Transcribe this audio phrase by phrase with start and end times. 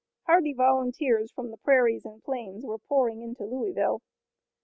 [0.23, 4.01] Hardy volunteers from the prairies and plains were pouring into Louisville.